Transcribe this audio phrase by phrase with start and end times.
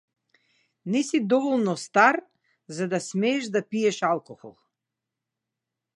[0.93, 2.15] Не си доволно стар
[2.79, 4.55] за да смееш да пиеш алкохол.